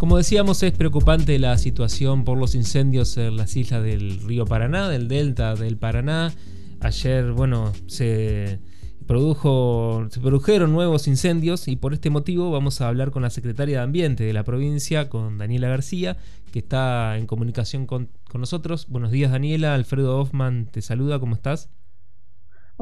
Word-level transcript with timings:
Como 0.00 0.16
decíamos, 0.16 0.62
es 0.62 0.72
preocupante 0.72 1.38
la 1.38 1.58
situación 1.58 2.24
por 2.24 2.38
los 2.38 2.54
incendios 2.54 3.18
en 3.18 3.36
las 3.36 3.54
islas 3.54 3.82
del 3.82 4.18
río 4.22 4.46
Paraná, 4.46 4.88
del 4.88 5.08
delta 5.08 5.54
del 5.54 5.76
Paraná. 5.76 6.32
Ayer, 6.80 7.32
bueno, 7.32 7.74
se 7.86 8.60
produjeron 9.06 10.72
nuevos 10.72 11.06
incendios 11.06 11.68
y 11.68 11.76
por 11.76 11.92
este 11.92 12.08
motivo 12.08 12.50
vamos 12.50 12.80
a 12.80 12.88
hablar 12.88 13.10
con 13.10 13.20
la 13.20 13.28
secretaria 13.28 13.76
de 13.76 13.84
Ambiente 13.84 14.24
de 14.24 14.32
la 14.32 14.42
provincia, 14.42 15.10
con 15.10 15.36
Daniela 15.36 15.68
García, 15.68 16.16
que 16.50 16.60
está 16.60 17.18
en 17.18 17.26
comunicación 17.26 17.84
con, 17.84 18.08
con 18.26 18.40
nosotros. 18.40 18.86
Buenos 18.88 19.10
días, 19.10 19.32
Daniela. 19.32 19.74
Alfredo 19.74 20.18
Hoffman 20.18 20.64
te 20.64 20.80
saluda. 20.80 21.20
¿Cómo 21.20 21.34
estás? 21.34 21.68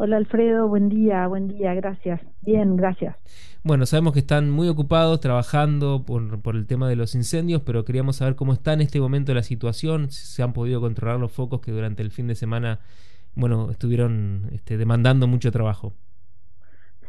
Hola 0.00 0.16
Alfredo, 0.16 0.68
buen 0.68 0.88
día, 0.88 1.26
buen 1.26 1.48
día, 1.48 1.74
gracias. 1.74 2.20
Bien, 2.42 2.76
gracias. 2.76 3.16
Bueno, 3.64 3.84
sabemos 3.84 4.12
que 4.12 4.20
están 4.20 4.48
muy 4.48 4.68
ocupados 4.68 5.18
trabajando 5.18 6.04
por, 6.06 6.40
por, 6.40 6.54
el 6.54 6.68
tema 6.68 6.88
de 6.88 6.94
los 6.94 7.16
incendios, 7.16 7.62
pero 7.62 7.84
queríamos 7.84 8.14
saber 8.14 8.36
cómo 8.36 8.52
está 8.52 8.74
en 8.74 8.80
este 8.80 9.00
momento 9.00 9.34
la 9.34 9.42
situación, 9.42 10.12
si 10.12 10.24
se 10.24 10.44
han 10.44 10.52
podido 10.52 10.80
controlar 10.80 11.18
los 11.18 11.32
focos 11.32 11.60
que 11.60 11.72
durante 11.72 12.04
el 12.04 12.12
fin 12.12 12.28
de 12.28 12.36
semana, 12.36 12.78
bueno, 13.34 13.72
estuvieron 13.72 14.48
este, 14.52 14.76
demandando 14.76 15.26
mucho 15.26 15.50
trabajo. 15.50 15.92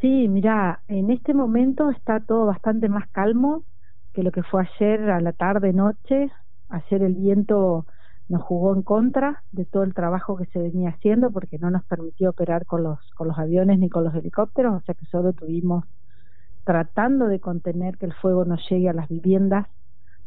Sí, 0.01 0.27
mira, 0.27 0.79
en 0.87 1.12
este 1.12 1.35
momento 1.35 1.91
está 1.91 2.20
todo 2.21 2.48
bastante 2.48 2.90
más 2.90 3.07
calmo 3.09 3.65
que 4.13 4.23
lo 4.23 4.31
que 4.31 4.41
fue 4.41 4.63
ayer 4.63 5.12
a 5.12 5.21
la 5.21 5.34
tarde, 5.34 5.73
noche. 5.73 6.31
Ayer 6.70 7.03
el 7.03 7.13
viento 7.13 7.85
nos 8.29 8.43
jugó 8.43 8.75
en 8.75 8.83
contra 8.83 9.43
de 9.51 9.65
todo 9.65 9.83
el 9.83 9.93
trabajo 9.93 10.37
que 10.37 10.45
se 10.47 10.59
venía 10.59 10.91
haciendo 10.91 11.31
porque 11.31 11.59
no 11.59 11.71
nos 11.71 11.83
permitió 11.85 12.29
operar 12.31 12.65
con 12.65 12.83
los 12.83 12.99
con 13.15 13.27
los 13.27 13.37
aviones 13.39 13.79
ni 13.79 13.89
con 13.89 14.03
los 14.05 14.15
helicópteros, 14.15 14.75
o 14.75 14.81
sea 14.85 14.95
que 14.95 15.05
solo 15.07 15.33
tuvimos 15.33 15.85
tratando 16.63 17.27
de 17.27 17.39
contener 17.39 17.97
que 17.97 18.05
el 18.05 18.13
fuego 18.13 18.45
no 18.45 18.57
llegue 18.70 18.89
a 18.89 18.93
las 18.93 19.09
viviendas 19.09 19.67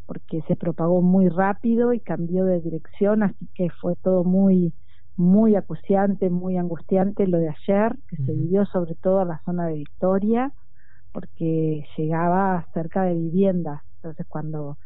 porque 0.05 0.41
se 0.47 0.55
propagó 0.55 1.01
muy 1.01 1.29
rápido 1.29 1.93
y 1.93 1.99
cambió 2.01 2.45
de 2.45 2.61
dirección, 2.61 3.23
así 3.23 3.49
que 3.55 3.69
fue 3.69 3.95
todo 3.97 4.23
muy 4.23 4.73
muy 5.15 5.55
acuciante, 5.55 6.29
muy 6.29 6.57
angustiante 6.57 7.27
lo 7.27 7.37
de 7.37 7.49
ayer, 7.49 7.95
que 8.07 8.17
se 8.17 8.33
vivió 8.33 8.65
sobre 8.65 8.95
todo 8.95 9.21
en 9.21 9.27
la 9.29 9.41
zona 9.45 9.67
de 9.67 9.75
Victoria, 9.75 10.51
porque 11.11 11.85
llegaba 11.97 12.67
cerca 12.73 13.03
de 13.03 13.13
viviendas. 13.15 13.81
Entonces, 13.97 14.25
cuando 14.27 14.77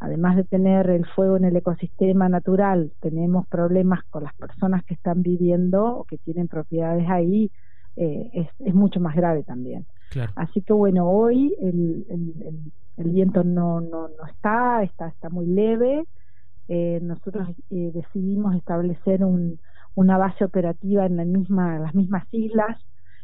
además 0.00 0.34
de 0.36 0.44
tener 0.44 0.88
el 0.88 1.06
fuego 1.06 1.36
en 1.36 1.44
el 1.44 1.56
ecosistema 1.56 2.28
natural, 2.28 2.92
tenemos 3.00 3.46
problemas 3.46 4.02
con 4.04 4.24
las 4.24 4.34
personas 4.34 4.82
que 4.84 4.94
están 4.94 5.22
viviendo 5.22 5.84
o 5.84 6.04
que 6.04 6.16
tienen 6.18 6.48
propiedades 6.48 7.08
ahí, 7.08 7.50
eh, 7.96 8.30
es, 8.32 8.48
es, 8.60 8.74
mucho 8.74 8.98
más 8.98 9.14
grave 9.14 9.42
también. 9.42 9.86
Así 10.34 10.62
que 10.62 10.72
bueno, 10.72 11.08
hoy 11.08 11.54
el, 11.60 12.06
el, 12.08 12.72
el, 12.96 13.10
viento 13.10 13.44
no, 13.44 13.80
no, 13.80 14.08
no 14.08 14.26
está, 14.26 14.82
está, 14.82 15.08
está 15.08 15.28
muy 15.28 15.46
leve. 15.46 16.04
Eh, 16.68 16.98
nosotros 17.02 17.48
eh, 17.70 17.90
decidimos 17.92 18.56
establecer 18.56 19.22
un, 19.24 19.60
una 19.94 20.16
base 20.16 20.44
operativa 20.44 21.04
en 21.04 21.16
la 21.16 21.24
misma, 21.24 21.78
las 21.78 21.94
mismas 21.94 22.26
islas. 22.32 22.78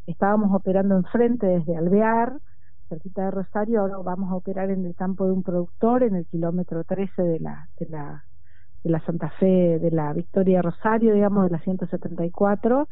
Estábamos 0.07 0.55
operando 0.55 0.97
enfrente 0.97 1.47
desde 1.47 1.77
Alvear, 1.77 2.35
cerquita 2.89 3.25
de 3.25 3.31
Rosario, 3.31 3.81
ahora 3.81 3.97
vamos 3.98 4.31
a 4.31 4.37
operar 4.37 4.70
en 4.70 4.84
el 4.87 4.95
campo 4.95 5.27
de 5.27 5.33
un 5.33 5.42
productor 5.42 6.03
en 6.03 6.15
el 6.15 6.27
kilómetro 6.27 6.84
13 6.84 7.23
de 7.23 7.41
la, 7.41 7.69
de 7.78 7.87
la, 7.89 8.25
de 8.83 8.91
la 8.91 9.01
Santa 9.01 9.31
Fe, 9.31 9.78
de 9.78 9.91
la 9.91 10.12
Victoria 10.12 10.62
Rosario, 10.62 11.15
digamos, 11.15 11.45
de 11.45 11.51
la 11.51 11.61
174, 11.61 12.89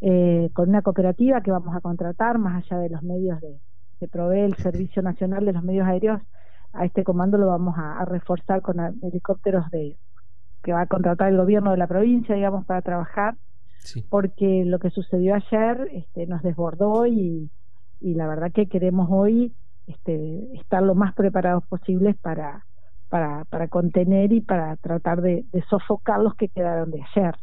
eh, 0.00 0.50
con 0.52 0.68
una 0.68 0.82
cooperativa 0.82 1.42
que 1.42 1.50
vamos 1.50 1.76
a 1.76 1.80
contratar, 1.80 2.38
más 2.38 2.64
allá 2.64 2.80
de 2.80 2.90
los 2.90 3.02
medios 3.02 3.40
de, 3.40 3.58
que 3.98 4.08
provee 4.08 4.40
el 4.40 4.56
Servicio 4.56 5.02
Nacional 5.02 5.44
de 5.44 5.52
los 5.52 5.62
Medios 5.62 5.86
Aéreos, 5.86 6.20
a 6.72 6.84
este 6.84 7.04
comando 7.04 7.36
lo 7.36 7.48
vamos 7.48 7.74
a, 7.76 8.04
reforzar 8.04 8.62
con 8.62 8.78
helicópteros 9.02 9.68
de 9.70 9.96
que 10.62 10.72
va 10.72 10.82
a 10.82 10.86
contratar 10.86 11.28
el 11.28 11.36
gobierno 11.36 11.70
de 11.70 11.76
la 11.78 11.86
provincia, 11.86 12.34
digamos, 12.34 12.64
para 12.66 12.82
trabajar, 12.82 13.34
porque 14.08 14.64
lo 14.66 14.78
que 14.78 14.90
sucedió 14.90 15.34
ayer 15.34 15.88
este, 15.92 16.26
nos 16.26 16.42
desbordó 16.42 17.06
y, 17.06 17.50
y 18.00 18.14
la 18.14 18.26
verdad 18.26 18.52
que 18.52 18.66
queremos 18.66 19.08
hoy 19.10 19.52
este, 19.86 20.54
estar 20.54 20.82
lo 20.82 20.94
más 20.94 21.14
preparados 21.14 21.64
posibles 21.66 22.16
para, 22.16 22.64
para, 23.10 23.44
para 23.46 23.68
contener 23.68 24.32
y 24.32 24.40
para 24.40 24.76
tratar 24.76 25.20
de, 25.20 25.44
sofocar 25.68 26.20
los 26.20 26.34
que 26.36 26.48
quedaron 26.48 26.90
de 26.90 27.02
ayer. 27.02 27.34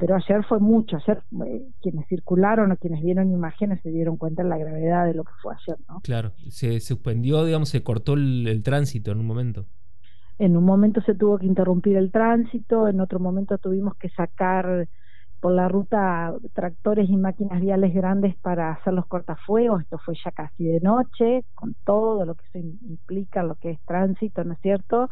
Pero 0.00 0.16
ayer 0.16 0.42
fue 0.48 0.58
mucho, 0.58 0.96
ayer 0.96 1.22
eh, 1.46 1.62
quienes 1.80 2.04
circularon 2.08 2.72
o 2.72 2.76
quienes 2.76 3.04
vieron 3.04 3.30
imágenes 3.30 3.80
se 3.82 3.90
dieron 3.90 4.16
cuenta 4.16 4.42
de 4.42 4.48
la 4.48 4.58
gravedad 4.58 5.06
de 5.06 5.14
lo 5.14 5.22
que 5.22 5.30
fue 5.40 5.54
ayer, 5.54 5.76
¿no? 5.88 6.00
Claro, 6.00 6.32
se 6.48 6.80
suspendió, 6.80 7.44
digamos, 7.44 7.68
se 7.68 7.84
cortó 7.84 8.14
el, 8.14 8.62
tránsito 8.64 9.12
en 9.12 9.20
un 9.20 9.26
momento. 9.26 9.66
En 10.40 10.56
un 10.56 10.64
momento 10.64 11.00
se 11.02 11.14
tuvo 11.14 11.38
que 11.38 11.46
interrumpir 11.46 11.96
el 11.96 12.10
tránsito, 12.10 12.88
en 12.88 13.00
otro 13.00 13.20
momento 13.20 13.58
tuvimos 13.58 13.94
que 13.94 14.08
sacar 14.08 14.88
por 15.40 15.52
la 15.52 15.68
ruta 15.68 16.34
tractores 16.52 17.08
y 17.08 17.16
máquinas 17.16 17.60
viales 17.60 17.94
grandes 17.94 18.36
para 18.36 18.72
hacer 18.72 18.92
los 18.92 19.06
cortafuegos, 19.06 19.82
esto 19.82 19.98
fue 19.98 20.14
ya 20.22 20.30
casi 20.30 20.64
de 20.64 20.80
noche, 20.80 21.44
con 21.54 21.74
todo 21.84 22.24
lo 22.24 22.34
que 22.34 22.44
eso 22.46 22.58
implica, 22.58 23.42
lo 23.42 23.54
que 23.56 23.70
es 23.70 23.80
tránsito, 23.86 24.44
¿no 24.44 24.52
es 24.52 24.60
cierto? 24.60 25.08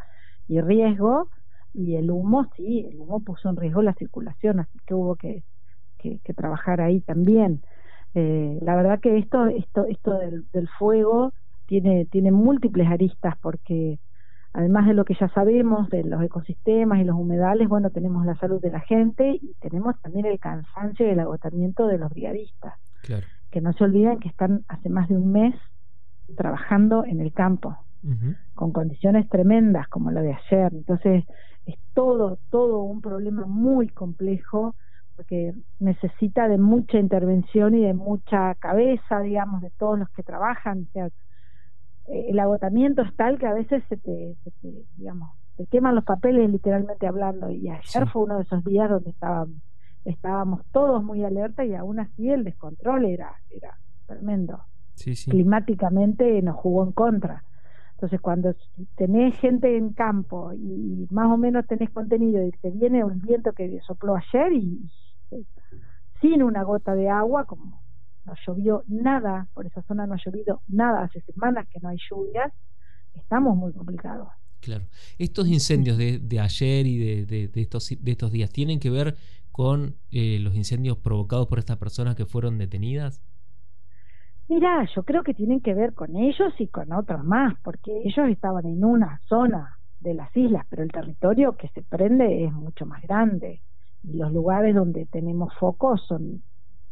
Y 0.46 0.60
riesgo, 0.60 1.30
y 1.72 1.96
el 1.96 2.10
humo, 2.10 2.50
sí, 2.56 2.86
el 2.90 3.00
humo 3.00 3.20
puso 3.20 3.48
en 3.48 3.56
riesgo 3.56 3.82
la 3.82 3.94
circulación, 3.94 4.60
así 4.60 4.78
que 4.86 4.94
hubo 4.94 5.16
que, 5.16 5.44
que, 5.98 6.34
trabajar 6.34 6.80
ahí 6.80 7.00
también. 7.00 7.62
Eh, 8.14 8.58
la 8.62 8.76
verdad 8.76 9.00
que 9.00 9.18
esto, 9.18 9.46
esto, 9.46 9.86
esto 9.86 10.18
del, 10.18 10.44
del 10.52 10.68
fuego 10.78 11.32
tiene, 11.66 12.06
tiene 12.06 12.32
múltiples 12.32 12.88
aristas 12.88 13.34
porque 13.40 13.98
además 14.58 14.88
de 14.88 14.94
lo 14.94 15.04
que 15.04 15.14
ya 15.14 15.28
sabemos 15.28 15.88
de 15.88 16.02
los 16.02 16.20
ecosistemas 16.20 16.98
y 16.98 17.04
los 17.04 17.14
humedales, 17.14 17.68
bueno, 17.68 17.90
tenemos 17.90 18.26
la 18.26 18.34
salud 18.38 18.60
de 18.60 18.72
la 18.72 18.80
gente 18.80 19.38
y 19.40 19.54
tenemos 19.60 19.94
también 20.00 20.26
el 20.26 20.40
cansancio 20.40 21.06
y 21.06 21.10
el 21.10 21.20
agotamiento 21.20 21.86
de 21.86 21.96
los 21.96 22.10
brigadistas. 22.10 22.74
Que 23.52 23.60
no 23.60 23.72
se 23.74 23.84
olviden 23.84 24.18
que 24.18 24.28
están 24.28 24.64
hace 24.66 24.88
más 24.88 25.08
de 25.08 25.16
un 25.16 25.30
mes 25.30 25.54
trabajando 26.36 27.04
en 27.04 27.20
el 27.20 27.32
campo, 27.32 27.76
con 28.56 28.72
condiciones 28.72 29.28
tremendas 29.28 29.86
como 29.86 30.10
lo 30.10 30.22
de 30.22 30.32
ayer. 30.32 30.74
Entonces, 30.74 31.24
es 31.64 31.76
todo, 31.94 32.40
todo 32.50 32.82
un 32.82 33.00
problema 33.00 33.46
muy 33.46 33.88
complejo 33.88 34.74
porque 35.14 35.54
necesita 35.78 36.48
de 36.48 36.58
mucha 36.58 36.98
intervención 36.98 37.76
y 37.76 37.82
de 37.82 37.94
mucha 37.94 38.56
cabeza, 38.56 39.20
digamos, 39.20 39.62
de 39.62 39.70
todos 39.78 40.00
los 40.00 40.08
que 40.10 40.24
trabajan. 40.24 40.88
O 40.88 40.92
sea, 40.92 41.08
el 42.08 42.38
agotamiento 42.38 43.02
es 43.02 43.14
tal 43.16 43.38
que 43.38 43.46
a 43.46 43.54
veces 43.54 43.82
se 43.88 43.96
te, 43.96 44.36
digamos, 44.96 45.30
te 45.56 45.66
queman 45.66 45.94
los 45.94 46.04
papeles 46.04 46.50
literalmente 46.50 47.06
hablando. 47.06 47.50
Y 47.50 47.68
ayer 47.68 48.08
fue 48.08 48.22
uno 48.22 48.36
de 48.36 48.42
esos 48.42 48.64
días 48.64 48.88
donde 48.88 49.10
estábamos, 49.10 49.56
estábamos 50.04 50.62
todos 50.72 51.02
muy 51.02 51.24
alerta 51.24 51.64
y 51.64 51.74
aún 51.74 52.00
así 52.00 52.30
el 52.30 52.44
descontrol 52.44 53.04
era, 53.04 53.34
era 53.50 53.76
tremendo. 54.06 54.60
Climáticamente 55.26 56.40
nos 56.42 56.56
jugó 56.56 56.84
en 56.84 56.92
contra. 56.92 57.44
Entonces, 57.92 58.20
cuando 58.20 58.54
tenés 58.96 59.36
gente 59.38 59.76
en 59.76 59.92
campo 59.92 60.52
y, 60.52 61.08
más 61.10 61.26
o 61.26 61.36
menos 61.36 61.66
tenés 61.66 61.90
contenido 61.90 62.44
y 62.44 62.52
te 62.52 62.70
viene 62.70 63.04
un 63.04 63.20
viento 63.20 63.52
que 63.52 63.80
sopló 63.80 64.16
ayer 64.16 64.52
y 64.52 64.88
sin 66.20 66.42
una 66.42 66.62
gota 66.62 66.94
de 66.94 67.08
agua, 67.08 67.44
como 67.44 67.80
no 68.28 68.34
llovió 68.46 68.84
nada, 68.86 69.48
por 69.54 69.66
esa 69.66 69.82
zona 69.82 70.06
no 70.06 70.14
ha 70.14 70.18
llovido 70.24 70.60
nada, 70.68 71.04
hace 71.04 71.20
semanas 71.22 71.66
que 71.68 71.80
no 71.80 71.88
hay 71.88 71.98
lluvias, 72.10 72.52
estamos 73.14 73.56
muy 73.56 73.72
complicados. 73.72 74.28
Claro. 74.60 74.84
Estos 75.18 75.48
incendios 75.48 75.96
de, 75.96 76.40
ayer 76.40 76.86
y 76.86 77.24
de, 77.24 77.50
estos, 77.54 77.88
de 77.88 78.10
estos 78.10 78.32
días, 78.32 78.50
¿tienen 78.50 78.80
que 78.80 78.90
ver 78.90 79.16
con 79.52 79.94
eh, 80.10 80.38
los 80.40 80.54
incendios 80.54 80.98
provocados 80.98 81.46
por 81.46 81.58
estas 81.58 81.78
personas 81.78 82.16
que 82.16 82.26
fueron 82.26 82.58
detenidas? 82.58 83.22
Mira, 84.48 84.86
yo 84.94 85.02
creo 85.04 85.22
que 85.22 85.34
tienen 85.34 85.60
que 85.60 85.74
ver 85.74 85.94
con 85.94 86.16
ellos 86.16 86.52
y 86.58 86.68
con 86.68 86.92
otros 86.92 87.24
más, 87.24 87.54
porque 87.62 88.02
ellos 88.04 88.28
estaban 88.28 88.66
en 88.66 88.84
una 88.84 89.20
zona 89.28 89.78
de 90.00 90.14
las 90.14 90.34
islas, 90.36 90.66
pero 90.68 90.82
el 90.82 90.90
territorio 90.90 91.56
que 91.56 91.68
se 91.68 91.82
prende 91.82 92.44
es 92.44 92.52
mucho 92.52 92.86
más 92.86 93.02
grande 93.02 93.60
y 94.04 94.16
los 94.16 94.32
lugares 94.32 94.74
donde 94.74 95.06
tenemos 95.06 95.52
focos 95.54 96.00
son 96.06 96.42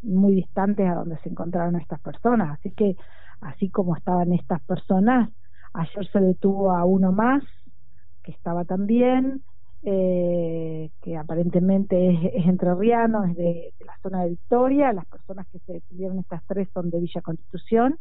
muy 0.07 0.35
distantes 0.35 0.89
a 0.89 0.95
donde 0.95 1.19
se 1.19 1.29
encontraron 1.29 1.77
estas 1.77 2.01
personas. 2.01 2.59
Así 2.59 2.71
que, 2.71 2.97
así 3.41 3.69
como 3.69 3.97
estaban 3.97 4.33
estas 4.33 4.63
personas, 4.63 5.31
ayer 5.75 6.11
se 6.11 6.21
detuvo 6.21 6.73
a 6.73 6.85
uno 6.85 7.13
más 7.13 7.43
que 8.23 8.33
estaba 8.33 8.65
también, 8.65 9.43
eh, 9.83 10.91
que 11.03 11.17
aparentemente 11.17 12.11
es, 12.11 12.35
es 12.35 12.47
entrerriano, 12.47 13.25
es 13.25 13.37
de, 13.37 13.73
la 13.85 13.97
zona 14.03 14.23
de 14.23 14.31
Victoria. 14.31 14.93
Las 14.93 15.07
personas 15.07 15.47
que 15.49 15.59
se 15.61 15.75
detuvieron, 15.75 16.19
estas 16.19 16.43
tres, 16.47 16.69
son 16.73 16.91
de 16.91 17.01
Villa 17.01 17.21
Constitución. 17.21 17.99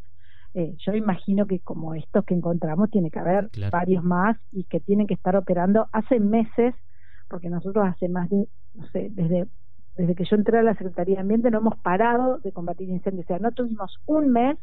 Eh, 0.53 0.75
yo 0.79 0.93
imagino 0.93 1.45
que 1.45 1.59
como 1.59 1.93
estos 1.95 2.23
que 2.25 2.33
encontramos, 2.33 2.89
tiene 2.89 3.11
que 3.11 3.19
haber 3.19 3.49
varios 3.71 4.03
más 4.03 4.37
y 4.51 4.63
que 4.63 4.79
tienen 4.79 5.05
que 5.05 5.13
estar 5.13 5.35
operando 5.35 5.87
hace 5.91 6.19
meses, 6.19 6.73
porque 7.27 7.49
nosotros 7.49 7.85
hace 7.85 8.07
más 8.07 8.29
de, 8.29 8.47
no 8.73 8.87
sé, 8.87 9.09
desde 9.11 9.47
desde 9.97 10.15
que 10.15 10.25
yo 10.25 10.35
entré 10.35 10.59
a 10.59 10.63
la 10.63 10.73
Secretaría 10.75 11.15
de 11.15 11.21
Ambiente 11.21 11.51
no 11.51 11.59
hemos 11.59 11.77
parado 11.77 12.39
de 12.39 12.51
combatir 12.51 12.89
incendios. 12.89 13.25
O 13.25 13.27
sea, 13.27 13.39
no 13.39 13.51
tuvimos 13.51 13.97
un 14.05 14.31
mes 14.31 14.57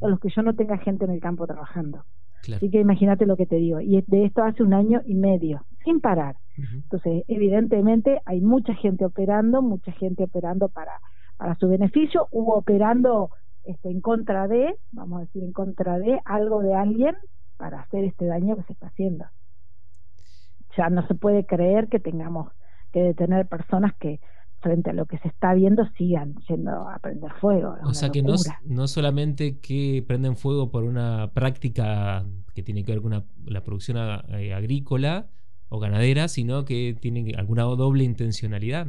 en 0.00 0.10
los 0.10 0.20
que 0.20 0.28
yo 0.34 0.42
no 0.42 0.54
tenga 0.54 0.78
gente 0.78 1.04
en 1.04 1.12
el 1.12 1.20
campo 1.20 1.46
trabajando. 1.46 2.04
Así 2.54 2.70
que 2.70 2.80
imagínate 2.80 3.26
lo 3.26 3.36
que 3.36 3.46
te 3.46 3.56
digo. 3.56 3.80
Y 3.80 4.02
de 4.06 4.24
esto 4.24 4.42
hace 4.42 4.62
un 4.62 4.72
año 4.72 5.02
y 5.04 5.14
medio, 5.14 5.64
sin 5.84 6.00
parar. 6.00 6.36
Entonces, 6.56 7.24
evidentemente 7.28 8.20
hay 8.24 8.40
mucha 8.40 8.74
gente 8.74 9.04
operando, 9.04 9.62
mucha 9.62 9.92
gente 9.92 10.24
operando 10.24 10.68
para, 10.68 10.92
para 11.36 11.54
su 11.56 11.68
beneficio, 11.68 12.26
hubo 12.30 12.56
operando 12.56 13.30
este, 13.64 13.90
en 13.90 14.00
contra 14.00 14.48
de, 14.48 14.74
vamos 14.92 15.18
a 15.18 15.20
decir, 15.22 15.44
en 15.44 15.52
contra 15.52 15.98
de 15.98 16.20
algo 16.24 16.62
de 16.62 16.74
alguien 16.74 17.14
para 17.56 17.80
hacer 17.80 18.04
este 18.04 18.26
daño 18.26 18.56
que 18.56 18.62
se 18.62 18.72
está 18.72 18.86
haciendo. 18.86 19.26
Ya 20.76 20.88
no 20.90 21.06
se 21.06 21.14
puede 21.14 21.44
creer 21.44 21.88
que 21.88 22.00
tengamos 22.00 22.50
que 22.92 23.02
detener 23.02 23.46
personas 23.46 23.94
que 23.96 24.20
frente 24.68 24.90
a 24.90 24.92
lo 24.92 25.06
que 25.06 25.16
se 25.18 25.28
está 25.28 25.54
viendo 25.54 25.86
sigan 25.96 26.34
yendo 26.46 26.70
a 26.70 26.98
prender 26.98 27.32
fuego. 27.40 27.74
O 27.84 27.94
sea 27.94 28.10
que 28.10 28.22
no, 28.22 28.34
no, 28.64 28.86
solamente 28.86 29.58
que 29.60 30.04
prenden 30.06 30.36
fuego 30.36 30.70
por 30.70 30.84
una 30.84 31.30
práctica 31.32 32.24
que 32.54 32.62
tiene 32.62 32.84
que 32.84 32.92
ver 32.92 33.00
con 33.00 33.24
la 33.46 33.64
producción 33.64 33.96
eh, 34.28 34.52
agrícola 34.52 35.28
o 35.70 35.78
ganadera, 35.78 36.28
sino 36.28 36.66
que 36.66 36.94
tiene 37.00 37.32
alguna 37.36 37.62
doble 37.62 38.04
intencionalidad. 38.04 38.88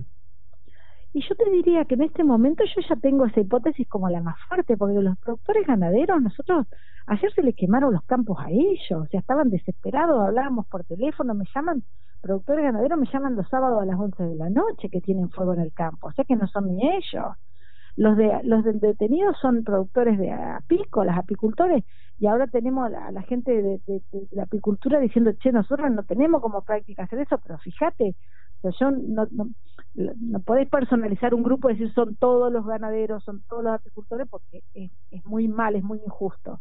Y 1.13 1.21
yo 1.27 1.35
te 1.35 1.49
diría 1.49 1.85
que 1.85 1.95
en 1.95 2.03
este 2.03 2.23
momento 2.23 2.63
yo 2.65 2.81
ya 2.87 2.95
tengo 2.97 3.25
esa 3.25 3.39
hipótesis 3.39 3.87
como 3.87 4.09
la 4.09 4.21
más 4.21 4.35
fuerte, 4.47 4.75
porque 4.77 4.95
los 4.95 5.17
productores 5.17 5.65
ganaderos, 5.65 6.21
nosotros, 6.21 6.67
ayer 7.07 7.33
se 7.33 7.41
les 7.41 7.55
quemaron 7.55 7.93
los 7.93 8.03
campos 8.03 8.37
a 8.39 8.51
ellos, 8.51 8.91
o 8.91 9.05
sea, 9.07 9.21
estaban 9.21 9.49
desesperados, 9.49 10.21
hablábamos 10.27 10.67
por 10.67 10.83
teléfono, 10.83 11.33
me 11.33 11.45
llaman, 11.55 11.83
productores 12.21 12.63
ganaderos 12.63 12.99
me 12.99 13.07
llaman 13.11 13.35
los 13.35 13.47
sábados 13.49 13.81
a 13.81 13.85
las 13.85 13.99
11 13.99 14.23
de 14.23 14.35
la 14.35 14.49
noche 14.49 14.89
que 14.89 15.01
tienen 15.01 15.29
fuego 15.29 15.53
en 15.53 15.61
el 15.61 15.73
campo, 15.73 16.07
o 16.07 16.11
sea 16.11 16.25
que 16.25 16.35
no 16.35 16.47
son 16.47 16.67
ni 16.67 16.89
ellos. 16.89 17.35
Los 17.95 18.15
de 18.15 18.39
los 18.43 18.63
del 18.63 18.79
detenido 18.79 19.33
son 19.41 19.63
productores 19.63 20.17
de 20.17 20.31
apícolas, 20.31 21.17
apicultores, 21.17 21.83
y 22.17 22.27
ahora 22.27 22.47
tenemos 22.47 22.91
a 22.93 23.11
la, 23.11 23.21
gente 23.23 23.51
de, 23.51 24.01
la 24.31 24.43
apicultura 24.43 24.99
diciendo, 24.99 25.31
che, 25.39 25.51
nosotros 25.51 25.91
no 25.91 26.03
tenemos 26.03 26.41
como 26.41 26.61
práctica 26.61 27.03
hacer 27.03 27.19
eso, 27.19 27.37
pero 27.39 27.57
fíjate, 27.57 28.15
o 28.61 28.61
sea, 28.61 28.71
yo 28.79 28.91
no, 28.91 29.27
no, 29.31 29.49
no 29.95 30.39
podés 30.41 30.69
personalizar 30.69 31.33
un 31.33 31.43
grupo 31.43 31.69
y 31.69 31.73
decir 31.73 31.93
son 31.93 32.15
todos 32.15 32.51
los 32.51 32.65
ganaderos, 32.65 33.23
son 33.23 33.41
todos 33.49 33.63
los 33.63 33.73
apicultores, 33.73 34.27
porque 34.29 34.63
es, 34.73 34.91
es 35.11 35.25
muy 35.25 35.47
mal, 35.47 35.75
es 35.75 35.83
muy 35.83 35.99
injusto. 36.05 36.59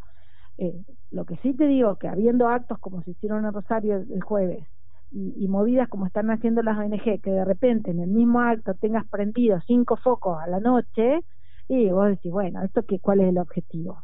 Eh, 0.58 0.84
lo 1.12 1.24
que 1.24 1.36
sí 1.36 1.54
te 1.54 1.66
digo, 1.66 1.96
que 1.96 2.08
habiendo 2.08 2.48
actos 2.48 2.78
como 2.80 3.02
se 3.02 3.12
hicieron 3.12 3.44
en 3.44 3.52
Rosario 3.52 3.96
el, 3.96 4.22
jueves, 4.22 4.66
y, 5.10 5.48
movidas 5.48 5.88
como 5.88 6.06
están 6.06 6.30
haciendo 6.30 6.62
las 6.62 6.76
ONG, 6.78 7.20
que 7.20 7.30
de 7.30 7.44
repente 7.44 7.90
en 7.90 8.00
el 8.00 8.08
mismo 8.08 8.40
acto 8.40 8.74
tengas 8.74 9.06
prendido 9.08 9.58
cinco 9.66 9.96
focos 9.96 10.38
a 10.40 10.46
la 10.46 10.60
noche, 10.60 11.20
y 11.68 11.88
vos 11.90 12.08
decís, 12.08 12.30
bueno, 12.32 12.62
¿esto 12.62 12.82
qué, 12.86 12.98
cuál 12.98 13.20
es 13.20 13.28
el 13.28 13.38
objetivo? 13.38 14.02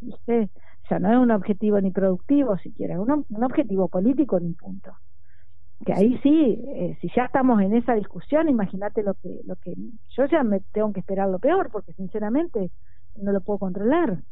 ¿Viste? 0.00 0.50
O 0.84 0.88
sea, 0.88 0.98
no 0.98 1.10
es 1.10 1.18
un 1.18 1.30
objetivo 1.30 1.80
ni 1.80 1.90
productivo 1.90 2.58
siquiera, 2.58 2.94
es 2.94 3.00
un, 3.00 3.42
objetivo 3.42 3.88
político 3.88 4.38
ni 4.38 4.52
punto 4.52 4.92
que 5.84 5.92
ahí 5.92 6.18
sí, 6.22 6.64
eh, 6.66 6.96
si 7.00 7.10
ya 7.14 7.24
estamos 7.24 7.60
en 7.60 7.74
esa 7.74 7.94
discusión, 7.94 8.48
imagínate 8.48 9.02
lo 9.02 9.14
que, 9.14 9.40
lo 9.44 9.56
que 9.56 9.74
yo 10.16 10.24
ya 10.26 10.42
me 10.42 10.60
tengo 10.72 10.92
que 10.92 11.00
esperar 11.00 11.28
lo 11.28 11.38
peor, 11.38 11.68
porque 11.70 11.92
sinceramente 11.92 12.70
no 13.16 13.32
lo 13.32 13.42
puedo 13.42 13.58
controlar. 13.58 14.22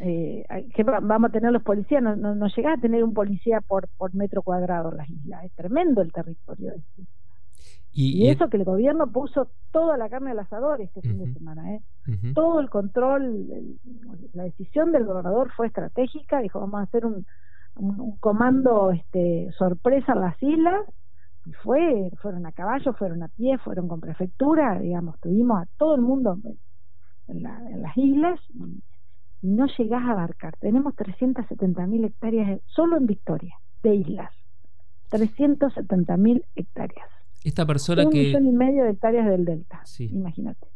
Eh, 0.00 0.44
que 0.74 0.82
vamos 0.82 1.28
a 1.28 1.32
tener 1.32 1.52
los 1.52 1.62
policías, 1.62 2.02
no, 2.02 2.16
no, 2.16 2.34
no 2.34 2.48
llega 2.48 2.72
a 2.72 2.76
tener 2.76 3.04
un 3.04 3.14
policía 3.14 3.60
por, 3.60 3.88
por 3.96 4.14
metro 4.14 4.42
cuadrado 4.42 4.90
en 4.90 4.96
las 4.96 5.08
islas, 5.08 5.44
es 5.44 5.52
tremendo 5.52 6.02
el 6.02 6.12
territorio. 6.12 6.74
Y, 7.92 8.28
eso 8.28 8.50
que 8.50 8.58
el 8.58 8.64
gobierno 8.64 9.06
puso 9.10 9.48
toda 9.70 9.96
la 9.96 10.10
carne 10.10 10.32
al 10.32 10.40
asador 10.40 10.82
este 10.82 11.00
fin 11.00 11.18
de 11.18 11.32
semana, 11.32 11.76
¿eh? 11.76 11.80
todo 12.34 12.60
el 12.60 12.68
control, 12.68 13.46
la 14.34 14.42
decisión 14.42 14.92
del 14.92 15.06
gobernador 15.06 15.50
fue 15.56 15.68
estratégica, 15.68 16.40
dijo 16.40 16.60
vamos 16.60 16.80
a 16.80 16.82
hacer 16.82 17.06
un, 17.06 17.24
un, 17.76 18.16
comando 18.18 18.90
este, 18.90 19.50
sorpresa 19.56 20.12
en 20.12 20.20
las 20.20 20.42
islas 20.42 20.82
y 21.46 21.52
fue, 21.52 22.10
fueron 22.20 22.44
a 22.44 22.52
caballo, 22.52 22.92
fueron 22.94 23.22
a 23.22 23.28
pie, 23.28 23.56
fueron 23.58 23.88
con 23.88 24.00
prefectura, 24.00 24.78
digamos, 24.78 25.18
tuvimos 25.20 25.62
a 25.62 25.66
todo 25.78 25.94
el 25.94 26.02
mundo 26.02 26.38
en, 27.28 27.42
las 27.42 27.96
islas 27.96 28.40
y, 28.54 28.82
no 29.46 29.66
llegás 29.78 30.02
a 30.04 30.12
abarcar. 30.12 30.56
Tenemos 30.58 30.94
370 30.96 31.86
mil 31.86 32.04
hectáreas 32.04 32.60
solo 32.66 32.96
en 32.96 33.06
Victoria, 33.06 33.56
de 33.82 33.94
islas. 33.94 34.32
370 35.10 36.16
mil 36.16 36.44
hectáreas. 36.56 37.08
Esta 37.44 37.64
persona 37.64 38.04
un 38.04 38.10
que... 38.10 38.24
millón 38.24 38.46
y 38.46 38.52
medio 38.52 38.84
de 38.84 38.90
hectáreas 38.90 39.26
del 39.26 39.44
delta, 39.44 39.82
imagínate 39.98 40.66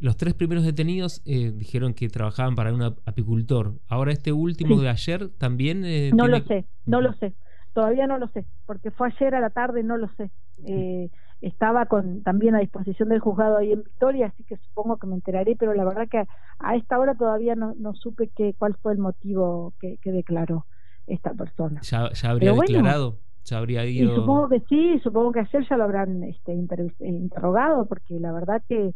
los 0.00 0.16
tres 0.16 0.34
primeros 0.34 0.64
detenidos 0.64 1.22
eh, 1.24 1.52
dijeron 1.52 1.94
que 1.94 2.08
trabajaban 2.08 2.54
para 2.54 2.72
un 2.72 2.82
apicultor. 2.82 3.74
Ahora 3.88 4.12
este 4.12 4.32
último 4.32 4.80
de 4.80 4.88
ayer 4.88 5.28
también... 5.30 5.84
Eh, 5.84 6.10
no 6.14 6.28
lo 6.28 6.40
sé, 6.44 6.66
no 6.86 7.00
lo 7.00 7.12
sé. 7.14 7.34
Todavía 7.72 8.06
no 8.06 8.18
lo 8.18 8.28
sé, 8.28 8.44
porque 8.66 8.90
fue 8.90 9.08
ayer 9.08 9.34
a 9.34 9.40
la 9.40 9.50
tarde, 9.50 9.82
no 9.82 9.96
lo 9.96 10.08
sé. 10.16 10.30
Eh, 10.64 11.10
estaba 11.40 11.86
con 11.86 12.22
también 12.22 12.54
a 12.54 12.60
disposición 12.60 13.10
del 13.10 13.20
juzgado 13.20 13.58
ahí 13.58 13.72
en 13.72 13.84
Victoria, 13.84 14.26
así 14.26 14.42
que 14.44 14.56
supongo 14.56 14.96
que 14.96 15.06
me 15.06 15.14
enteraré, 15.14 15.56
pero 15.56 15.72
la 15.74 15.84
verdad 15.84 16.08
que 16.08 16.24
a, 16.58 16.76
esta 16.76 16.98
hora 16.98 17.14
todavía 17.14 17.54
no, 17.54 17.74
no 17.78 17.94
supe 17.94 18.28
que, 18.34 18.54
cuál 18.54 18.74
fue 18.82 18.92
el 18.92 18.98
motivo 18.98 19.72
que, 19.80 19.98
declaró 20.04 20.66
esta 21.06 21.32
persona. 21.34 21.80
¿Ya, 21.82 22.10
habría 22.24 22.52
declarado? 22.52 23.18
¿Ya 23.44 23.58
habría 23.58 23.86
ido... 23.86 24.16
supongo 24.16 24.48
que 24.48 24.60
sí, 24.68 24.98
supongo 25.02 25.32
que 25.32 25.40
ayer 25.40 25.66
ya 25.68 25.76
lo 25.76 25.84
habrán 25.84 26.22
este, 26.24 26.52
interrogado, 26.52 27.86
porque 27.86 28.18
la 28.18 28.32
verdad 28.32 28.62
que 28.68 28.94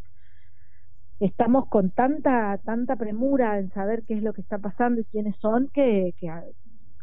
estamos 1.20 1.68
con 1.68 1.90
tanta 1.90 2.58
tanta 2.64 2.96
premura 2.96 3.60
en 3.60 3.70
saber 3.72 4.02
qué 4.08 4.14
es 4.14 4.22
lo 4.22 4.32
que 4.32 4.40
está 4.40 4.58
pasando 4.58 5.00
y 5.00 5.04
quiénes 5.04 5.36
son 5.36 5.70
que, 5.72 6.14
que 6.18 6.28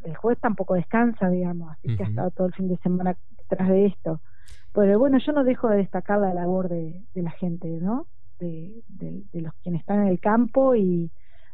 el 0.03 0.15
juez 0.15 0.37
tampoco 0.39 0.73
descansa, 0.75 1.29
digamos, 1.29 1.71
así 1.71 1.95
que 1.95 2.03
ha 2.03 2.07
estado 2.07 2.31
todo 2.31 2.47
el 2.47 2.53
fin 2.53 2.67
de 2.67 2.77
semana 2.77 3.15
detrás 3.37 3.69
de 3.69 3.85
esto. 3.85 4.19
Pero 4.73 4.99
bueno, 4.99 5.17
yo 5.17 5.31
no 5.31 5.43
dejo 5.43 5.69
de 5.69 5.77
destacar 5.77 6.19
la 6.19 6.33
labor 6.33 6.69
de, 6.69 7.01
de 7.13 7.21
la 7.21 7.31
gente, 7.31 7.67
¿no? 7.67 8.07
De, 8.39 8.81
de, 8.87 9.41
los 9.41 9.53
quienes 9.63 9.81
están 9.81 10.01
en 10.01 10.07
el 10.07 10.19
campo 10.19 10.75
y 10.75 11.11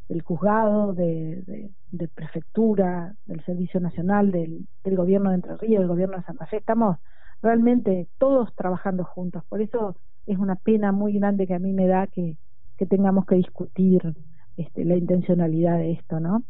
del 0.07 0.21
juzgado, 0.21 0.93
de, 0.93 1.71
prefectura, 2.13 3.15
del 3.25 3.43
Servicio 3.43 3.79
Nacional, 3.79 4.31
del, 4.31 4.67
del 4.83 4.95
gobierno 4.95 5.29
de 5.29 5.35
Entre 5.37 5.57
Ríos, 5.57 5.79
del 5.79 5.87
gobierno 5.87 6.17
de 6.17 6.23
Santa 6.23 6.45
Fe. 6.45 6.57
Estamos 6.57 6.97
realmente 7.41 8.07
todos 8.19 8.53
trabajando 8.55 9.03
juntos. 9.03 9.43
Por 9.49 9.61
eso 9.61 9.95
es 10.27 10.37
una 10.37 10.55
pena 10.55 10.91
muy 10.91 11.13
grande 11.13 11.47
que 11.47 11.55
a 11.55 11.59
mí 11.59 11.73
me 11.73 11.87
da 11.87 12.07
que, 12.07 12.37
que 12.77 12.85
tengamos 12.85 13.25
que 13.25 13.35
discutir 13.35 14.13
este, 14.57 14.85
la 14.85 14.95
intencionalidad 14.95 15.77
de 15.77 15.93
esto, 15.93 16.19
¿no? 16.19 16.43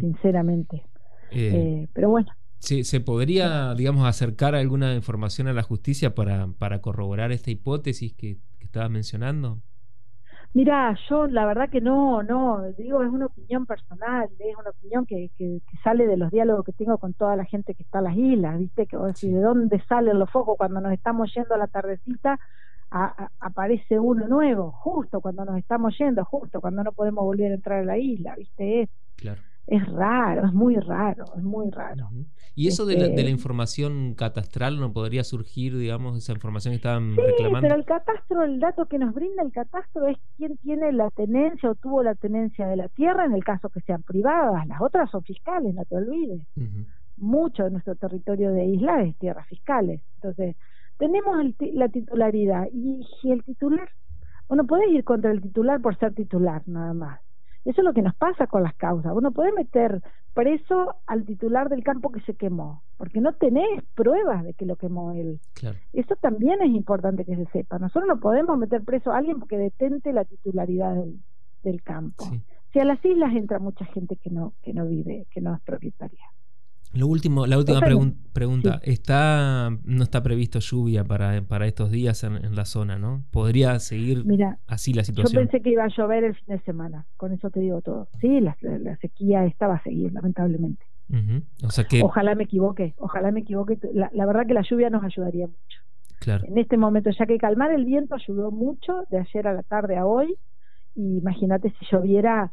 Sinceramente. 0.00 0.84
Eh, 1.30 1.50
eh, 1.82 1.88
pero 1.92 2.10
bueno. 2.10 2.28
¿Se 2.66 3.00
podría, 3.00 3.74
digamos, 3.74 4.06
acercar 4.06 4.56
alguna 4.56 4.94
información 4.94 5.46
a 5.46 5.52
la 5.52 5.62
justicia 5.62 6.16
para, 6.16 6.48
para 6.58 6.80
corroborar 6.80 7.30
esta 7.30 7.52
hipótesis 7.52 8.12
que, 8.14 8.38
que 8.58 8.64
estabas 8.64 8.90
mencionando? 8.90 9.58
Mira, 10.52 10.96
yo 11.08 11.26
la 11.26 11.46
verdad 11.46 11.68
que 11.70 11.80
no, 11.80 12.22
no, 12.22 12.62
digo, 12.78 13.02
es 13.02 13.10
una 13.10 13.26
opinión 13.26 13.66
personal, 13.66 14.28
es 14.38 14.56
una 14.58 14.70
opinión 14.70 15.06
que, 15.06 15.30
que, 15.36 15.60
sale 15.84 16.06
de 16.06 16.16
los 16.16 16.32
diálogos 16.32 16.64
que 16.64 16.72
tengo 16.72 16.98
con 16.98 17.12
toda 17.14 17.36
la 17.36 17.44
gente 17.44 17.74
que 17.74 17.82
está 17.82 17.98
en 17.98 18.04
las 18.04 18.16
islas, 18.16 18.58
¿viste? 18.58 18.86
Que 18.86 18.96
vos 18.96 19.20
¿de 19.20 19.40
dónde 19.40 19.80
salen 19.88 20.18
los 20.18 20.30
focos 20.30 20.56
cuando 20.56 20.80
nos 20.80 20.92
estamos 20.92 21.32
yendo 21.34 21.54
a 21.54 21.58
la 21.58 21.66
tardecita? 21.66 22.38
aparece 23.40 23.98
uno 23.98 24.26
nuevo, 24.28 24.70
justo 24.72 25.20
cuando 25.20 25.44
nos 25.44 25.58
estamos 25.58 25.96
yendo, 25.98 26.24
justo 26.24 26.60
cuando 26.60 26.82
no 26.82 26.92
podemos 26.92 27.24
volver 27.24 27.52
a 27.52 27.56
entrar 27.56 27.80
a 27.80 27.84
la 27.84 27.98
isla, 27.98 28.34
¿viste? 28.36 28.88
Claro. 29.16 29.42
Es 29.66 29.84
raro, 29.88 30.46
es 30.46 30.52
muy 30.52 30.76
raro, 30.76 31.24
es 31.36 31.42
muy 31.42 31.70
raro. 31.70 32.08
¿Y 32.54 32.68
eso 32.68 32.86
de, 32.86 32.94
la, 32.94 33.08
de, 33.08 33.08
la, 33.08 33.16
este 33.16 33.30
información 33.30 34.14
catastral 34.14 34.78
no 34.78 34.92
podría 34.92 35.24
surgir, 35.24 35.76
digamos, 35.76 36.16
esa 36.16 36.32
información 36.32 36.72
que 36.72 36.76
estaban 36.76 37.14
sí, 37.14 37.20
reclamando? 37.20 37.68
pero 37.68 37.74
el 37.74 37.84
catastro, 37.84 38.42
el 38.44 38.60
dato 38.60 38.86
que 38.86 38.98
nos 38.98 39.12
brinda 39.12 39.42
el 39.42 39.52
catastro 39.52 40.06
es 40.06 40.16
quién 40.36 40.56
tiene 40.58 40.92
la 40.92 41.10
tenencia 41.10 41.70
o 41.70 41.74
tuvo 41.74 42.02
la 42.02 42.14
tenencia 42.14 42.66
de 42.68 42.76
la 42.76 42.88
tierra 42.88 43.26
en 43.26 43.34
el 43.34 43.44
caso 43.44 43.68
que 43.68 43.80
sean 43.80 44.02
privadas, 44.02 44.66
las 44.68 44.80
otras 44.80 45.10
son 45.10 45.22
fiscales, 45.24 45.74
no 45.74 45.84
te 45.84 45.96
olvides. 45.96 46.40
Mucho 47.16 47.64
de 47.64 47.70
nuestro 47.70 47.96
territorio 47.96 48.52
de 48.52 48.66
isla 48.66 49.02
es 49.02 49.16
tierras 49.16 49.46
fiscales. 49.48 50.00
Entonces, 50.16 50.54
tenemos 50.98 51.36
la 51.72 51.88
titularidad 51.88 52.68
y 52.72 53.04
si 53.20 53.32
el 53.32 53.42
titular, 53.42 53.88
uno 54.48 54.64
puede 54.64 54.88
ir 54.90 55.02
contra 55.02 55.32
el 55.32 55.42
titular 55.42 55.80
por 55.80 55.98
ser 55.98 56.14
titular 56.14 56.62
nada 56.66 56.94
más. 56.94 57.25
Eso 57.66 57.80
es 57.80 57.84
lo 57.84 57.92
que 57.92 58.02
nos 58.02 58.14
pasa 58.14 58.46
con 58.46 58.62
las 58.62 58.74
causas. 58.76 59.12
Uno 59.12 59.32
puede 59.32 59.52
meter 59.52 60.00
preso 60.34 60.94
al 61.06 61.24
titular 61.24 61.68
del 61.68 61.82
campo 61.82 62.12
que 62.12 62.20
se 62.20 62.34
quemó, 62.34 62.84
porque 62.96 63.20
no 63.20 63.32
tenés 63.32 63.82
pruebas 63.96 64.44
de 64.44 64.54
que 64.54 64.66
lo 64.66 64.76
quemó 64.76 65.10
él. 65.10 65.40
Eso 65.92 66.14
también 66.14 66.62
es 66.62 66.70
importante 66.70 67.24
que 67.24 67.34
se 67.34 67.46
sepa. 67.46 67.80
Nosotros 67.80 68.06
no 68.06 68.20
podemos 68.20 68.56
meter 68.56 68.84
preso 68.84 69.10
a 69.10 69.18
alguien 69.18 69.40
porque 69.40 69.58
detente 69.58 70.12
la 70.12 70.24
titularidad 70.24 70.94
del, 71.64 71.82
campo. 71.82 72.24
Si 72.72 72.78
a 72.78 72.84
las 72.84 73.04
islas 73.04 73.34
entra 73.34 73.58
mucha 73.58 73.84
gente 73.86 74.14
que 74.14 74.30
no 74.30 74.52
que 74.62 74.72
no 74.72 74.86
vive, 74.86 75.26
que 75.32 75.40
no 75.40 75.52
es 75.52 75.60
propietaria. 75.62 76.24
Lo 76.96 77.06
último, 77.08 77.46
la 77.46 77.58
última 77.58 77.80
pregunta. 78.32 78.80
Está, 78.82 79.70
no 79.84 80.02
está 80.02 80.22
previsto 80.22 80.60
lluvia 80.60 81.04
para, 81.04 81.42
para 81.42 81.66
estos 81.66 81.90
días 81.90 82.24
en, 82.24 82.54
la 82.54 82.64
zona, 82.64 82.98
¿no? 82.98 83.22
¿Podría 83.30 83.78
seguir 83.80 84.24
así 84.66 84.94
la 84.94 85.04
situación? 85.04 85.44
Yo 85.44 85.48
pensé 85.48 85.62
que 85.62 85.70
iba 85.70 85.84
a 85.84 85.88
llover 85.88 86.24
el 86.24 86.34
fin 86.34 86.56
de 86.56 86.60
semana, 86.60 87.04
con 87.16 87.32
eso 87.32 87.50
te 87.50 87.60
digo 87.60 87.82
todo. 87.82 88.08
Sí, 88.20 88.40
la, 88.40 88.56
sequía 89.00 89.44
estaba 89.44 89.74
a 89.74 89.82
seguir, 89.82 90.12
lamentablemente. 90.12 90.84
o 91.62 91.70
sea 91.70 91.84
que... 91.84 92.02
Ojalá 92.02 92.34
me 92.34 92.44
equivoque, 92.44 92.94
ojalá 92.96 93.30
me 93.30 93.40
equivoque. 93.40 93.78
La, 93.92 94.10
la, 94.14 94.26
verdad 94.26 94.46
que 94.46 94.54
la 94.54 94.62
lluvia 94.62 94.88
nos 94.88 95.04
ayudaría 95.04 95.46
mucho. 95.46 95.80
Claro. 96.18 96.46
En 96.46 96.56
este 96.56 96.78
momento, 96.78 97.10
ya 97.10 97.26
que 97.26 97.36
calmar 97.36 97.72
el 97.72 97.84
viento 97.84 98.14
ayudó 98.14 98.50
mucho 98.50 99.04
de 99.10 99.18
ayer 99.18 99.46
a 99.46 99.52
la 99.52 99.62
tarde 99.62 99.96
a 99.96 100.06
hoy, 100.06 100.34
y 100.94 101.18
imagínate 101.18 101.74
si 101.78 101.86
lloviera 101.90 102.52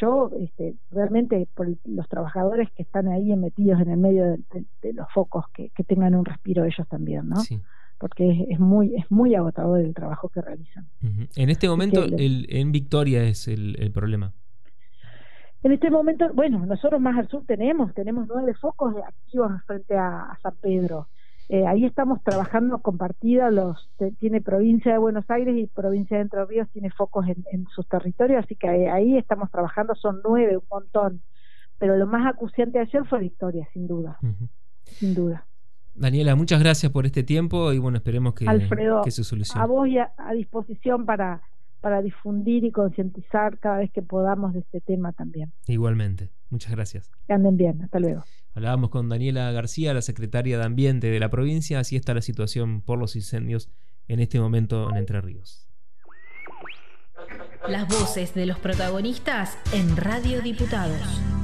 yo 0.00 0.30
este, 0.40 0.74
realmente 0.90 1.46
por 1.54 1.68
los 1.84 2.08
trabajadores 2.08 2.70
que 2.72 2.82
están 2.82 3.08
ahí 3.08 3.34
metidos 3.36 3.80
en 3.80 3.90
el 3.90 3.98
medio 3.98 4.36
de, 4.82 4.92
los 4.92 5.06
focos 5.12 5.46
que, 5.52 5.70
tengan 5.86 6.14
un 6.14 6.24
respiro 6.24 6.64
ellos 6.64 6.86
también 6.88 7.28
no 7.28 7.42
porque 7.98 8.46
es, 8.48 8.60
muy 8.60 8.94
es 8.94 9.10
muy 9.10 9.34
agotador 9.34 9.80
el 9.80 9.92
trabajo 9.92 10.28
que 10.28 10.40
realizan. 10.40 10.86
En 11.34 11.50
este 11.50 11.68
momento 11.68 12.04
el, 12.04 12.46
en 12.48 12.70
Victoria 12.70 13.24
es 13.24 13.48
el, 13.48 13.90
problema. 13.92 14.32
En 15.62 15.72
este 15.72 15.90
momento 15.90 16.32
bueno 16.32 16.64
nosotros 16.64 17.00
más 17.00 17.18
al 17.18 17.28
sur 17.28 17.44
tenemos 17.46 17.92
tenemos 17.94 18.26
nueve 18.28 18.54
focos 18.54 18.94
activos 18.96 19.52
frente 19.66 19.96
a 19.96 20.38
San 20.42 20.54
Pedro 20.60 21.08
eh, 21.48 21.66
ahí 21.66 21.86
estamos 21.86 22.22
trabajando 22.22 22.78
compartida, 22.80 23.50
los 23.50 23.88
tiene 24.18 24.42
provincia 24.42 24.92
de 24.92 24.98
Buenos 24.98 25.24
Aires 25.30 25.56
y 25.56 25.66
provincia 25.66 26.18
de 26.18 26.24
Entre 26.24 26.44
Ríos 26.44 26.68
tiene 26.72 26.90
focos 26.90 27.26
en, 27.26 27.66
sus 27.74 27.86
territorios, 27.88 28.44
así 28.44 28.54
que 28.54 28.68
ahí 28.68 29.16
estamos 29.16 29.50
trabajando, 29.50 29.94
son 29.94 30.20
nueve, 30.22 30.58
un 30.58 30.66
montón. 30.70 31.22
Pero 31.78 31.96
lo 31.96 32.06
más 32.06 32.26
acuciante 32.26 32.80
ayer 32.80 33.04
fue 33.06 33.20
Victoria, 33.20 33.66
sin 33.72 33.86
duda, 33.86 34.18
sin 34.84 35.14
duda. 35.14 35.46
Daniela, 35.94 36.36
muchas 36.36 36.60
gracias 36.60 36.92
por 36.92 37.06
este 37.06 37.22
tiempo 37.22 37.72
y 37.72 37.78
bueno, 37.78 37.96
esperemos 37.96 38.34
que, 38.34 38.44
que 39.02 39.10
se 39.10 39.24
solucione. 39.24 39.62
A 39.62 39.66
vos 39.66 39.88
y 39.88 39.98
a, 39.98 40.12
disposición 40.34 41.06
para, 41.06 41.40
para 41.80 42.02
difundir 42.02 42.64
y 42.64 42.72
concientizar 42.72 43.58
cada 43.58 43.78
vez 43.78 43.90
que 43.92 44.02
podamos 44.02 44.52
de 44.52 44.60
este 44.60 44.80
tema 44.80 45.12
también. 45.12 45.52
Igualmente, 45.66 46.30
muchas 46.50 46.72
gracias. 46.72 47.10
Que 47.26 47.32
anden 47.32 47.56
bien, 47.56 47.82
hasta 47.82 47.98
luego. 47.98 48.24
Hablábamos 48.54 48.90
con 48.90 49.08
Daniela 49.08 49.52
García, 49.52 49.94
la 49.94 50.02
secretaria 50.02 50.58
de 50.58 50.64
Ambiente 50.64 51.10
de 51.10 51.20
la 51.20 51.30
provincia. 51.30 51.78
Así 51.78 51.96
está 51.96 52.14
la 52.14 52.22
situación 52.22 52.80
por 52.80 52.98
los 52.98 53.14
incendios 53.14 53.70
en 54.08 54.20
este 54.20 54.40
momento 54.40 54.90
en 54.90 54.96
Entre 54.96 55.20
Ríos. 55.20 55.68
Las 57.68 57.86
voces 57.86 58.34
de 58.34 58.46
los 58.46 58.58
protagonistas 58.58 59.58
en 59.72 59.96
Radio 59.96 60.40
Diputados. 60.40 61.37